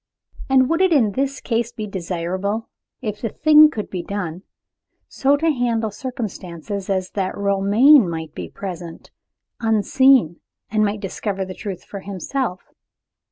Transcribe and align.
And 0.49 0.67
would 0.67 0.81
it 0.81 0.91
in 0.91 1.11
this 1.11 1.39
case 1.39 1.71
be 1.71 1.85
desirable 1.85 2.69
if 3.03 3.21
the 3.21 3.29
thing 3.29 3.69
could 3.69 3.91
be 3.91 4.01
done 4.01 4.41
so 5.07 5.37
to 5.37 5.51
handle 5.53 5.91
circumstances 5.91 6.89
as 6.89 7.11
that 7.11 7.37
Romayne 7.37 8.09
might 8.09 8.33
be 8.33 8.49
present, 8.49 9.11
unseen, 9.59 10.39
and 10.71 10.83
might 10.83 11.01
discover 11.01 11.45
the 11.45 11.53
truth 11.53 11.83
for 11.83 11.99
himself? 11.99 12.63